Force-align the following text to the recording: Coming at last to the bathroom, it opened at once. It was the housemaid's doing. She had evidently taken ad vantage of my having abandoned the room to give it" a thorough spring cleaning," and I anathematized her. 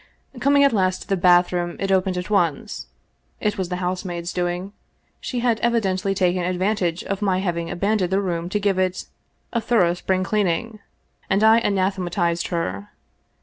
Coming 0.39 0.63
at 0.63 0.73
last 0.73 1.03
to 1.03 1.07
the 1.07 1.15
bathroom, 1.15 1.77
it 1.79 1.91
opened 1.91 2.17
at 2.17 2.31
once. 2.31 2.87
It 3.39 3.59
was 3.59 3.69
the 3.69 3.75
housemaid's 3.75 4.33
doing. 4.33 4.73
She 5.19 5.41
had 5.41 5.59
evidently 5.59 6.15
taken 6.15 6.41
ad 6.41 6.57
vantage 6.57 7.03
of 7.03 7.21
my 7.21 7.37
having 7.37 7.69
abandoned 7.69 8.11
the 8.11 8.19
room 8.19 8.49
to 8.49 8.59
give 8.59 8.79
it" 8.79 9.05
a 9.53 9.61
thorough 9.61 9.93
spring 9.93 10.23
cleaning," 10.23 10.79
and 11.29 11.43
I 11.43 11.59
anathematized 11.59 12.47
her. 12.47 12.89